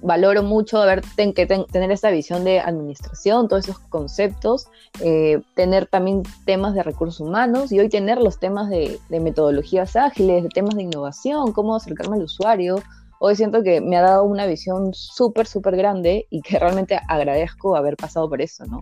Valoro 0.00 0.42
mucho 0.42 0.80
haber 0.80 1.02
que 1.16 1.46
tener 1.46 1.90
esta 1.90 2.10
visión 2.10 2.44
de 2.44 2.60
administración, 2.60 3.48
todos 3.48 3.64
esos 3.68 3.78
conceptos, 3.78 4.68
eh, 5.00 5.40
tener 5.54 5.86
también 5.86 6.22
temas 6.44 6.74
de 6.74 6.82
recursos 6.82 7.20
humanos 7.20 7.72
y 7.72 7.80
hoy 7.80 7.88
tener 7.88 8.18
los 8.18 8.38
temas 8.38 8.70
de, 8.70 8.98
de 9.08 9.20
metodologías 9.20 9.96
ágiles, 9.96 10.44
de 10.44 10.48
temas 10.50 10.76
de 10.76 10.84
innovación, 10.84 11.52
cómo 11.52 11.74
acercarme 11.74 12.16
al 12.16 12.22
usuario. 12.22 12.76
Hoy 13.20 13.34
siento 13.34 13.62
que 13.62 13.80
me 13.80 13.96
ha 13.96 14.02
dado 14.02 14.24
una 14.24 14.46
visión 14.46 14.94
súper, 14.94 15.46
súper 15.46 15.76
grande 15.76 16.26
y 16.30 16.40
que 16.42 16.58
realmente 16.58 17.00
agradezco 17.08 17.74
haber 17.74 17.96
pasado 17.96 18.28
por 18.28 18.40
eso, 18.40 18.64
¿no? 18.66 18.80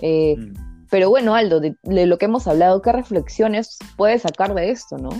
Eh, 0.00 0.36
mm. 0.36 0.68
Pero 0.90 1.10
bueno, 1.10 1.34
Aldo, 1.34 1.60
de, 1.60 1.76
lo 1.82 2.18
que 2.18 2.24
hemos 2.24 2.46
hablado, 2.46 2.80
¿qué 2.80 2.92
reflexiones 2.92 3.78
puedes 3.96 4.22
sacar 4.22 4.54
de 4.54 4.70
esto, 4.70 4.96
no? 4.96 5.10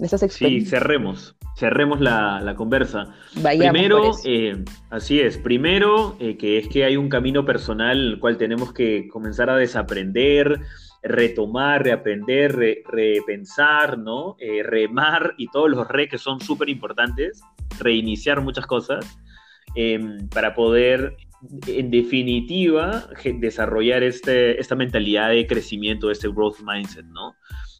Experiencias. 0.00 0.34
Sí, 0.34 0.64
cerremos, 0.66 1.36
cerremos 1.56 2.00
la, 2.00 2.54
conversa. 2.56 3.14
Primero, 3.34 4.12
eh, 4.24 4.64
así 4.90 5.20
es, 5.20 5.38
primero 5.38 6.16
eh, 6.18 6.36
que 6.36 6.58
es 6.58 6.68
que 6.68 6.84
hay 6.84 6.96
un 6.96 7.08
camino 7.08 7.44
personal 7.44 7.98
el 7.98 8.20
cual 8.20 8.36
tenemos 8.36 8.72
que 8.72 9.08
comenzar 9.08 9.50
a 9.50 9.56
desaprender, 9.56 10.60
retomar, 11.02 11.84
reaprender, 11.84 12.84
repensar, 12.86 13.98
¿no? 13.98 14.36
Eh, 14.38 14.62
remar 14.62 15.34
y 15.36 15.48
todos 15.48 15.70
los 15.70 15.86
re 15.88 16.08
que 16.08 16.18
son 16.18 16.40
súper 16.40 16.68
importantes, 16.68 17.42
reiniciar 17.78 18.40
muchas 18.40 18.66
cosas 18.66 19.18
para 20.34 20.54
poder 20.54 21.16
en 21.66 21.90
definitiva, 21.90 23.08
desarrollar 23.40 24.02
este, 24.02 24.60
esta 24.60 24.76
mentalidad 24.76 25.30
de 25.30 25.46
crecimiento, 25.46 26.10
este 26.10 26.28
growth 26.28 26.60
mindset, 26.64 27.06
¿no? 27.06 27.34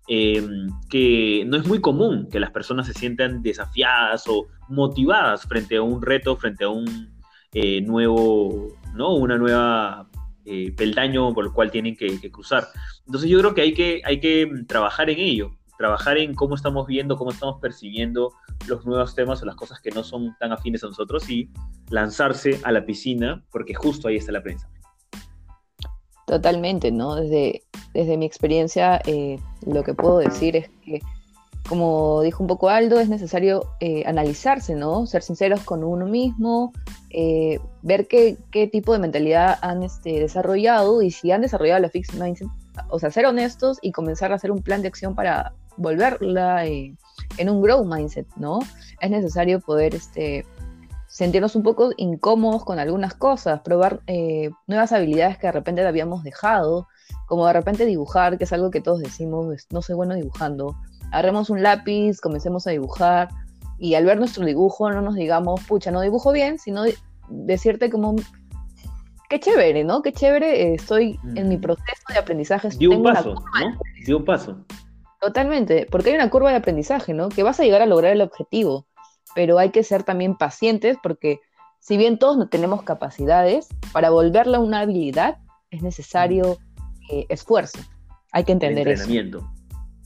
Em, 0.09 0.69
que 0.91 1.45
no 1.47 1.57
es 1.57 1.67
muy 1.67 1.81
común 1.81 2.29
que 2.31 2.41
las 2.41 2.51
personas 2.51 2.89
se 2.89 2.93
sientan 2.93 3.41
desafiadas 3.41 4.25
o 4.27 4.49
motivadas 4.69 5.47
frente 5.47 5.77
a 5.77 5.83
un 5.83 6.03
reto, 6.03 6.37
frente 6.37 6.65
a 6.65 6.69
un 6.71 7.13
eh, 7.53 7.81
nuevo, 7.83 8.77
¿no? 8.95 9.15
Una 9.15 9.39
nueva 9.39 10.11
eh, 10.45 10.73
peldaño 10.77 11.33
por 11.33 11.45
el 11.45 11.53
cual 11.53 11.71
tienen 11.71 11.97
que, 11.97 12.21
que, 12.21 12.33
cruzar. 12.33 12.67
Entonces 13.07 13.31
yo 13.31 13.39
creo 13.39 13.55
que 13.55 13.61
hay 13.61 13.75
que, 13.75 14.03
hay 14.05 14.19
que 14.19 14.51
trabajar 14.67 15.09
en 15.09 15.21
ello, 15.21 15.53
trabajar 15.83 16.17
en 16.17 16.33
cómo 16.33 16.55
estamos 16.55 16.87
viendo, 16.87 17.17
cómo 17.17 17.33
estamos 17.33 17.61
percibiendo 17.61 18.33
los 18.69 18.87
nuevos 18.87 19.17
temas 19.17 19.43
o 19.43 19.47
las 19.47 19.57
cosas 19.57 19.81
que 19.81 19.91
no 19.91 20.05
son 20.05 20.37
tan 20.39 20.53
afines 20.53 20.85
a 20.85 20.87
nosotros 20.87 21.29
y 21.29 21.51
lanzarse 21.91 22.61
a 22.63 22.71
la 22.71 22.87
piscina, 22.87 23.45
porque 23.51 23.75
justo 23.75 24.07
ahí 24.07 24.15
está 24.15 24.31
la 24.31 24.45
prensa. 24.45 24.71
Totalmente, 26.25 26.93
¿no? 26.93 27.17
Desde, 27.17 27.63
desde 27.95 28.17
mi 28.17 28.27
experiencia, 28.27 29.03
eh, 29.07 29.41
lo 29.67 29.83
que 29.83 29.93
puedo 29.93 30.19
decir 30.19 30.55
es 30.55 30.71
que, 30.85 31.01
como 31.69 32.23
dijo 32.23 32.45
un 32.45 32.47
poco 32.47 32.69
Aldo, 32.69 33.01
es 33.01 33.09
necesario 33.09 33.65
eh, 33.81 34.05
analizarse, 34.07 34.77
¿no? 34.77 35.07
Ser 35.07 35.23
sinceros 35.23 35.65
con 35.65 35.83
uno 35.83 36.07
mismo, 36.07 36.73
eh, 37.11 37.59
ver 37.83 38.07
qué, 38.07 38.37
qué, 38.53 38.69
tipo 38.69 38.93
de 38.93 39.01
mentalidad 39.01 39.59
han 39.63 39.83
este, 39.83 40.21
desarrollado 40.21 41.03
y 41.03 41.11
si 41.11 41.33
han 41.33 41.41
desarrollado 41.41 41.81
la 41.81 41.91
fixed 41.91 42.23
mindset, 42.23 42.47
o 42.89 43.01
sea, 43.01 43.11
ser 43.11 43.27
honestos 43.27 43.79
y 43.83 43.91
comenzar 43.91 44.31
a 44.31 44.37
hacer 44.37 44.53
un 44.53 44.63
plan 44.63 44.81
de 44.81 44.89
acción 44.89 45.17
para 45.17 45.53
volverla 45.77 46.67
en 46.67 47.51
un 47.51 47.63
grow 47.63 47.85
mindset, 47.85 48.27
¿no? 48.37 48.61
Es 49.01 49.11
necesario 49.11 49.61
poder 49.61 49.95
este, 49.95 50.45
sentirnos 51.13 51.57
un 51.57 51.63
poco 51.63 51.91
incómodos 51.99 52.65
con 52.65 52.79
algunas 52.79 53.15
cosas, 53.15 53.61
probar 53.61 54.01
eh, 54.07 54.51
nuevas 54.67 54.93
habilidades 54.93 55.37
que 55.37 55.47
de 55.47 55.53
repente 55.53 55.87
habíamos 55.87 56.23
dejado, 56.23 56.89
como 57.27 57.47
de 57.47 57.53
repente 57.53 57.85
dibujar, 57.85 58.39
que 58.39 58.45
es 58.45 58.53
algo 58.55 58.71
que 58.71 58.81
todos 58.81 59.01
decimos, 59.01 59.47
no 59.71 59.83
soy 59.83 59.95
bueno 59.95 60.15
dibujando. 60.15 60.75
Agarremos 61.11 61.51
un 61.51 61.63
lápiz, 61.63 62.19
comencemos 62.21 62.67
a 62.67 62.71
dibujar 62.71 63.29
y 63.79 63.95
al 63.95 64.07
ver 64.07 64.19
nuestro 64.19 64.47
dibujo 64.47 64.91
no 64.91 65.03
nos 65.03 65.15
digamos, 65.15 65.63
pucha, 65.65 65.91
no 65.91 66.01
dibujo 66.01 66.33
bien, 66.33 66.59
sino 66.59 66.85
decirte 67.29 67.91
como, 67.91 68.17
qué 69.29 69.39
chévere, 69.39 69.85
¿no? 69.85 70.01
Qué 70.01 70.13
chévere, 70.13 70.63
eh, 70.63 70.75
estoy 70.77 71.19
en 71.35 71.49
mi 71.49 71.59
proceso 71.59 72.05
de 72.09 72.19
aprendizaje. 72.19 72.69
Dio 72.71 72.91
un 72.91 73.03
paso, 73.03 73.35
¿no? 73.35 73.79
Dio 74.07 74.19
un 74.19 74.25
paso. 74.25 74.65
Totalmente, 75.23 75.87
porque 75.89 76.11
hay 76.11 76.17
una 76.17 76.31
curva 76.31 76.51
de 76.51 76.57
aprendizaje, 76.57 77.15
¿no? 77.15 77.29
Que 77.29 77.45
vas 77.45 77.61
a 77.61 77.63
llegar 77.63 77.81
a 77.81 77.87
lograr 77.87 78.11
el 78.11 78.23
objetivo, 78.23 78.89
pero 79.37 79.61
hay 79.61 79.71
que 79.71 79.85
ser 79.85 80.03
también 80.03 80.37
pacientes 80.37 80.97
porque 81.01 81.39
si 81.79 81.97
bien 81.97 82.19
todos 82.19 82.37
no 82.37 82.49
tenemos 82.49 82.83
capacidades, 82.83 83.69
para 83.93 84.11
volverla 84.11 84.59
una 84.59 84.81
habilidad 84.81 85.39
es 85.71 85.81
necesario 85.81 86.59
eh, 87.09 87.27
esfuerzo. 87.29 87.79
Hay 88.33 88.43
que 88.43 88.51
entender 88.51 88.89
eso. 88.89 89.09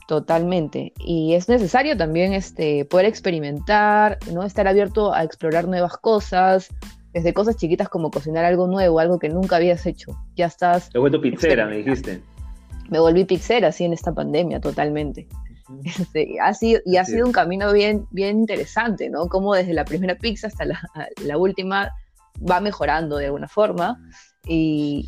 Totalmente. 0.07 0.93
Y 0.99 1.33
es 1.33 1.49
necesario 1.49 1.97
también 1.97 2.33
este, 2.33 2.85
poder 2.85 3.07
experimentar, 3.07 4.19
¿no? 4.31 4.43
Estar 4.43 4.67
abierto 4.67 5.15
a 5.15 5.23
explorar 5.23 5.67
nuevas 5.67 5.97
cosas, 5.97 6.69
desde 7.11 7.33
cosas 7.33 7.57
chiquitas 7.57 7.89
como 7.89 8.11
cocinar 8.11 8.45
algo 8.45 8.67
nuevo, 8.67 8.99
algo 8.99 9.17
que 9.17 9.29
nunca 9.29 9.55
habías 9.55 9.83
hecho. 9.87 10.11
Ya 10.35 10.45
estás. 10.45 10.91
Te 10.91 10.99
vuelto 10.99 11.19
pizzera, 11.19 11.65
me 11.65 11.77
dijiste 11.77 12.21
me 12.89 12.99
volví 12.99 13.25
pixera 13.25 13.69
así 13.69 13.83
en 13.85 13.93
esta 13.93 14.13
pandemia 14.13 14.59
totalmente. 14.59 15.27
Este, 15.83 16.39
ha 16.41 16.53
sido, 16.53 16.79
y 16.85 16.95
ha 16.95 17.03
sido 17.03 17.25
un 17.25 17.33
camino 17.33 17.73
bien, 17.73 18.07
bien 18.11 18.39
interesante, 18.39 19.09
¿no? 19.09 19.27
Como 19.27 19.53
desde 19.53 19.73
la 19.73 19.83
primera 19.83 20.15
pizza 20.15 20.47
hasta 20.47 20.63
la, 20.65 21.37
última 21.37 21.91
va 22.49 22.61
mejorando 22.61 23.17
de 23.17 23.25
alguna 23.25 23.47
forma. 23.47 23.99
Y, 24.49 25.05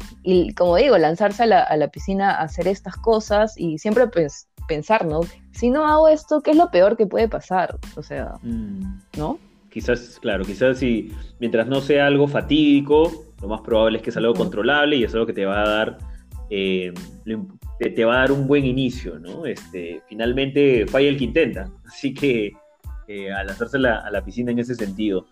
como 0.57 0.75
digo, 0.75 0.98
lanzarse 0.98 1.43
a 1.43 1.77
la, 1.77 1.88
piscina 1.88 2.31
a 2.31 2.41
hacer 2.41 2.67
estas 2.67 2.98
cosas 2.98 3.53
y 3.57 3.77
siempre 3.77 4.07
pues, 4.07 4.50
pensar, 4.67 5.05
¿no? 5.05 5.21
Si 5.51 5.69
no 5.69 5.88
hago 5.88 6.09
esto, 6.09 6.41
¿qué 6.41 6.51
es 6.51 6.57
lo 6.57 6.69
peor 6.71 6.98
que 6.98 7.07
puede 7.07 7.29
pasar? 7.29 7.77
O 7.95 8.03
sea, 8.03 8.33
mm. 8.41 9.01
¿no? 9.17 9.39
Quizás, 9.71 10.19
claro, 10.19 10.43
quizás 10.43 10.79
si 10.79 11.13
mientras 11.39 11.67
no 11.67 11.79
sea 11.79 12.07
algo 12.07 12.27
fatídico, 12.27 13.12
lo 13.41 13.48
más 13.48 13.62
probable 13.62 14.00
es 14.00 14.03
que 14.03 14.12
sea 14.12 14.19
algo 14.19 14.33
controlable 14.33 14.98
y 14.98 15.03
es 15.05 15.13
algo 15.13 15.25
que 15.25 15.33
te 15.33 15.45
va 15.45 15.62
a 15.62 15.69
dar 15.69 15.98
eh, 16.50 16.93
te, 17.79 18.05
va 18.05 18.15
a 18.15 18.19
dar 18.19 18.31
un 18.31 18.48
buen 18.48 18.65
inicio, 18.65 19.19
¿no? 19.19 19.45
Este, 19.45 20.01
finalmente 20.07 20.86
falla 20.88 21.07
el 21.07 21.17
que 21.17 21.24
intenta, 21.24 21.71
así 21.88 22.13
que 22.13 22.51
eh, 23.07 23.31
al 23.31 23.50
hacerse 23.50 23.77
a 23.77 24.09
la 24.12 24.24
piscina 24.24 24.51
en 24.51 24.59
ese 24.59 24.75
sentido. 24.75 25.27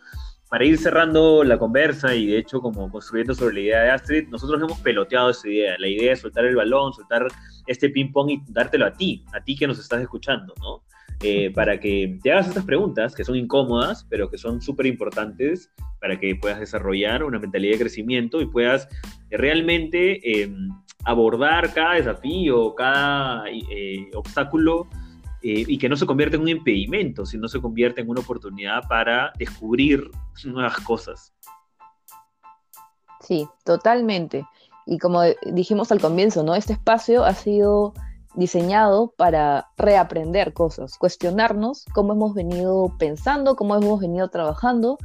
Para 0.49 0.63
ir 0.63 0.77
cerrando 0.77 1.43
la 1.43 1.59
conversa 1.59 2.15
y 2.15 2.27
de 2.27 2.37
hecho 2.37 2.61
como 2.61 2.89
construyendo 2.89 3.35
sobre 3.35 3.55
la 3.55 3.59
idea 3.59 3.81
de 3.81 3.89
Astrid, 3.91 4.29
nosotros 4.29 4.61
hemos 4.61 4.79
peloteado 4.79 5.29
esa 5.29 5.49
idea, 5.49 5.75
la 5.77 5.89
idea 5.89 6.13
es 6.13 6.21
soltar 6.21 6.45
el 6.45 6.55
balón, 6.55 6.93
soltar 6.93 7.27
este 7.67 7.89
ping 7.89 8.13
pong 8.13 8.29
y 8.29 8.41
dártelo 8.47 8.85
a 8.85 8.93
ti, 8.93 9.25
a 9.33 9.41
ti 9.41 9.57
que 9.57 9.67
nos 9.67 9.77
estás 9.77 10.01
escuchando, 10.01 10.53
¿no? 10.61 10.83
Eh, 11.23 11.51
para 11.51 11.79
que 11.79 12.19
te 12.21 12.31
hagas 12.31 12.47
estas 12.47 12.63
preguntas 12.63 13.15
que 13.15 13.23
son 13.23 13.35
incómodas, 13.35 14.05
pero 14.07 14.29
que 14.29 14.37
son 14.37 14.61
súper 14.61 14.85
importantes 14.85 15.71
para 15.99 16.19
que 16.19 16.35
puedas 16.35 16.59
desarrollar 16.59 17.23
una 17.23 17.39
mentalidad 17.39 17.73
de 17.73 17.79
crecimiento 17.79 18.39
y 18.39 18.45
puedas 18.45 18.87
realmente 19.31 20.41
em, 20.43 20.69
abordar 21.05 21.73
cada 21.73 21.95
desafío, 21.95 22.75
cada 22.75 23.45
eh, 23.49 24.11
obstáculo 24.13 24.87
eh, 25.41 25.63
y 25.67 25.79
que 25.79 25.89
no 25.89 25.95
se 25.95 26.05
convierta 26.05 26.35
en 26.35 26.43
un 26.43 26.49
impedimento, 26.49 27.25
sino 27.25 27.47
se 27.47 27.59
convierta 27.59 28.01
en 28.01 28.09
una 28.09 28.21
oportunidad 28.21 28.83
para 28.87 29.33
descubrir 29.39 30.11
nuevas 30.45 30.77
cosas. 30.81 31.33
Sí, 33.21 33.47
totalmente. 33.65 34.45
Y 34.85 34.99
como 34.99 35.21
dijimos 35.51 35.91
al 35.91 35.99
comienzo, 35.99 36.43
¿no? 36.43 36.55
Este 36.55 36.73
espacio 36.73 37.25
ha 37.25 37.33
sido 37.33 37.93
diseñado 38.38 39.13
para 39.17 39.67
reaprender 39.77 40.53
cosas, 40.53 40.98
cuestionarnos 40.98 41.86
cómo 41.94 42.13
hemos 42.13 42.34
venido 42.34 42.96
pensando, 42.98 43.56
cómo 43.56 43.75
hemos 43.75 44.00
venido 44.00 44.29
trabajando 44.29 44.98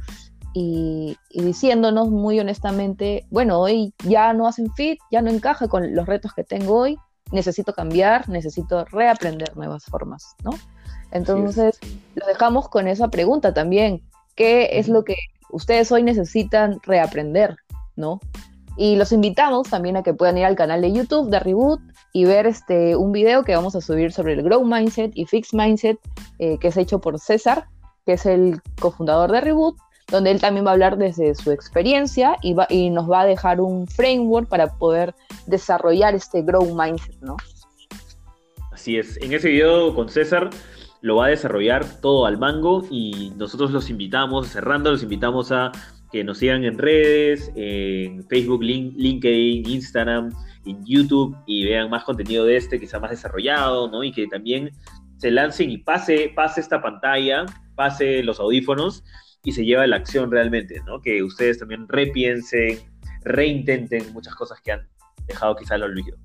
y, 0.53 1.17
diciéndonos 1.31 2.09
muy 2.11 2.39
honestamente, 2.39 3.25
bueno, 3.31 3.59
hoy 3.59 3.93
ya 4.05 4.33
no 4.33 4.47
hacen 4.47 4.71
fit, 4.75 4.99
ya 5.11 5.21
no 5.21 5.31
encaja 5.31 5.67
con 5.67 5.95
los 5.95 6.05
retos 6.05 6.33
que 6.33 6.43
tengo 6.43 6.77
hoy, 6.77 6.97
necesito 7.31 7.73
cambiar, 7.73 8.29
necesito 8.29 8.85
reaprender 8.85 9.57
nuevas 9.57 9.85
formas, 9.85 10.35
¿no? 10.43 10.51
Entonces, 11.11 11.79
lo 12.15 12.25
dejamos 12.27 12.69
con 12.69 12.87
esa 12.87 13.07
pregunta 13.09 13.53
también, 13.53 14.03
¿qué 14.35 14.69
es 14.73 14.87
lo 14.87 15.03
que 15.03 15.15
ustedes 15.49 15.91
hoy 15.91 16.03
necesitan 16.03 16.79
reaprender, 16.83 17.55
¿no? 17.95 18.19
Y 18.77 18.95
los 18.95 19.11
invitamos 19.11 19.69
también 19.69 19.97
a 19.97 20.03
que 20.03 20.13
puedan 20.13 20.37
ir 20.37 20.45
al 20.45 20.55
canal 20.55 20.81
de 20.81 20.91
YouTube 20.91 21.29
de 21.29 21.39
Reboot 21.39 21.81
y 22.11 22.25
ver 22.25 22.47
este, 22.47 22.95
un 22.95 23.11
video 23.11 23.43
que 23.43 23.55
vamos 23.55 23.75
a 23.75 23.81
subir 23.81 24.11
sobre 24.11 24.33
el 24.33 24.43
Grow 24.43 24.63
Mindset 24.63 25.11
y 25.15 25.25
Fixed 25.25 25.57
Mindset, 25.57 25.99
eh, 26.39 26.57
que 26.59 26.69
es 26.69 26.77
hecho 26.77 26.99
por 26.99 27.19
César, 27.19 27.67
que 28.05 28.13
es 28.13 28.25
el 28.25 28.61
cofundador 28.79 29.31
de 29.31 29.41
Reboot, 29.41 29.77
donde 30.09 30.31
él 30.31 30.41
también 30.41 30.65
va 30.65 30.71
a 30.71 30.73
hablar 30.73 30.97
desde 30.97 31.33
su 31.35 31.51
experiencia 31.51 32.37
y, 32.41 32.53
va, 32.53 32.67
y 32.69 32.89
nos 32.89 33.09
va 33.09 33.21
a 33.21 33.25
dejar 33.25 33.61
un 33.61 33.87
framework 33.87 34.47
para 34.47 34.67
poder 34.77 35.15
desarrollar 35.47 36.13
este 36.15 36.41
grow 36.41 36.65
mindset, 36.75 37.19
¿no? 37.21 37.37
Así 38.71 38.97
es. 38.97 39.17
En 39.21 39.33
ese 39.33 39.49
video 39.49 39.93
con 39.95 40.09
César 40.09 40.49
lo 41.01 41.17
va 41.17 41.25
a 41.25 41.29
desarrollar 41.29 41.85
todo 42.01 42.25
al 42.25 42.37
mango 42.37 42.83
y 42.89 43.33
nosotros 43.37 43.71
los 43.71 43.89
invitamos, 43.89 44.47
cerrando, 44.47 44.91
los 44.91 45.03
invitamos 45.03 45.51
a 45.51 45.71
que 46.13 46.23
nos 46.23 46.37
sigan 46.37 46.63
en 46.63 46.77
redes, 46.77 47.51
en 47.55 48.23
Facebook, 48.27 48.61
LinkedIn, 48.61 49.67
Instagram, 49.67 50.31
en 50.63 50.85
YouTube 50.85 51.35
y 51.47 51.65
vean 51.65 51.89
más 51.89 52.03
contenido 52.03 52.45
de 52.45 52.55
este, 52.55 52.79
quizá 52.79 52.99
más 52.99 53.09
desarrollado, 53.09 53.89
¿no? 53.89 54.03
Y 54.03 54.11
que 54.11 54.27
también 54.27 54.69
se 55.17 55.31
lancen 55.31 55.71
y 55.71 55.79
pase, 55.79 56.31
pase 56.35 56.61
esta 56.61 56.83
pantalla, 56.83 57.47
pase 57.73 58.21
los 58.21 58.39
audífonos 58.39 59.03
y 59.43 59.53
se 59.53 59.65
lleva 59.65 59.87
la 59.87 59.95
acción 59.95 60.29
realmente, 60.29 60.79
¿no? 60.85 61.01
Que 61.01 61.23
ustedes 61.23 61.57
también 61.57 61.87
repiensen, 61.89 62.77
reintenten 63.23 64.13
muchas 64.13 64.35
cosas 64.35 64.61
que 64.61 64.73
han 64.73 64.87
dejado 65.25 65.55
quizá 65.55 65.73
al 65.73 65.83
olvido. 65.83 66.15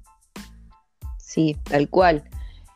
Sí, 1.16 1.56
tal 1.64 1.88
cual. 1.88 2.24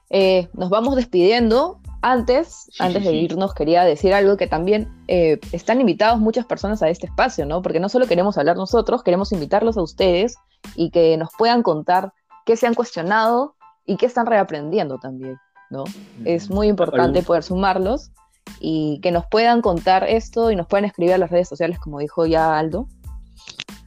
Eh, 0.09 0.49
nos 0.55 0.71
vamos 0.71 0.97
despidiendo. 0.97 1.82
Antes, 2.05 2.69
antes 2.81 3.05
de 3.05 3.13
irnos, 3.13 3.55
quería 3.55 3.85
decir 3.85 4.13
algo 4.13 4.37
que 4.37 4.49
también 4.49 4.89
eh, 5.07 5.39
están 5.53 5.81
invitados 5.81 6.19
muchas 6.19 6.45
personas 6.45 6.83
a 6.83 6.89
este 6.89 7.07
espacio, 7.07 7.47
¿no? 7.47 7.63
Porque 7.63 7.79
no 7.79 7.89
solo 7.89 8.07
queremos 8.07 8.37
hablar 8.39 8.57
nosotros, 8.57 9.05
queremos 9.05 9.31
invitarlos 9.31 9.77
a 9.77 9.83
ustedes 9.83 10.35
y 10.75 10.91
que 10.91 11.17
nos 11.17 11.29
puedan 11.39 11.63
contar 11.63 12.13
qué 12.45 12.57
se 12.57 12.67
han 12.67 12.75
cuestionado 12.75 13.55
y 13.87 13.97
qué 13.97 14.07
están 14.07 14.27
reaprendiendo 14.27 14.99
también, 14.99 15.37
¿no? 15.71 15.85
Es 16.25 16.51
muy 16.51 16.67
importante 16.67 17.23
poder 17.23 17.45
sumarlos 17.45 18.11
y 18.59 18.99
que 19.01 19.13
nos 19.13 19.25
puedan 19.27 19.63
contar 19.63 20.03
esto 20.09 20.51
y 20.51 20.57
nos 20.57 20.67
puedan 20.67 20.85
escribir 20.85 21.15
a 21.15 21.19
las 21.19 21.31
redes 21.31 21.49
sociales, 21.49 21.79
como 21.79 22.01
dijo 22.01 22.27
ya 22.27 22.59
Aldo. 22.59 22.89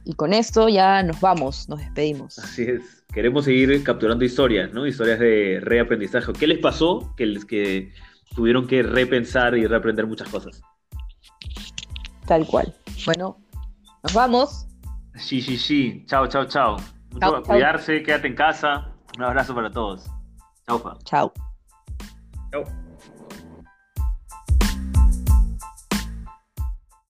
Y 0.04 0.14
con 0.14 0.32
esto 0.32 0.68
ya 0.68 1.02
nos 1.02 1.20
vamos, 1.20 1.68
nos 1.68 1.80
despedimos. 1.80 2.38
Así 2.38 2.62
es. 2.62 3.04
Queremos 3.12 3.44
seguir 3.44 3.82
capturando 3.82 4.24
historias, 4.24 4.72
¿no? 4.72 4.86
Historias 4.86 5.18
de 5.18 5.58
reaprendizaje. 5.60 6.32
¿Qué 6.32 6.46
les 6.46 6.58
pasó 6.58 7.12
que, 7.16 7.26
les, 7.26 7.44
que 7.44 7.92
tuvieron 8.36 8.66
que 8.66 8.82
repensar 8.82 9.56
y 9.56 9.66
reaprender 9.66 10.06
muchas 10.06 10.28
cosas? 10.28 10.60
Tal 12.26 12.46
cual. 12.46 12.72
Bueno, 13.04 13.38
nos 14.02 14.14
vamos. 14.14 14.68
Sí, 15.14 15.40
sí, 15.40 15.56
sí. 15.56 16.04
Chao, 16.06 16.26
chao, 16.28 16.44
chao. 16.44 16.76
Mucho 17.10 17.42
cuidarse, 17.42 18.02
quédate 18.02 18.28
en 18.28 18.34
casa. 18.34 18.92
Un 19.16 19.24
abrazo 19.24 19.54
para 19.54 19.70
todos. 19.70 20.04
Chao, 20.66 20.98
Chao. 21.04 21.32
Chao. 22.52 22.85